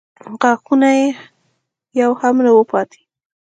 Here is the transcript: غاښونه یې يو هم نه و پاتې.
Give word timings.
غاښونه 0.39 0.89
یې 0.99 1.07
يو 2.01 2.11
هم 2.21 2.35
نه 2.45 2.51
و 2.55 2.59
پاتې. 2.71 3.01